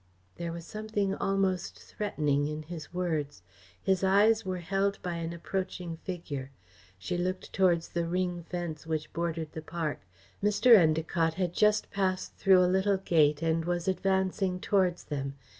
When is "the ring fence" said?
7.89-8.87